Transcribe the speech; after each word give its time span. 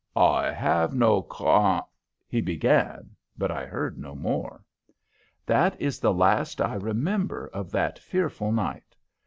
"I 0.15 0.51
have 0.51 0.95
no 0.95 1.21
con" 1.21 1.83
he 2.27 2.41
began; 2.41 3.11
but 3.37 3.51
I 3.51 3.67
heard 3.67 3.99
no 3.99 4.15
more. 4.15 4.63
That 5.45 5.79
is 5.79 5.99
the 5.99 6.11
last 6.11 6.59
I 6.59 6.73
remember 6.73 7.49
of 7.49 7.69
that 7.69 7.99
fearful 7.99 8.51
night. 8.51 8.95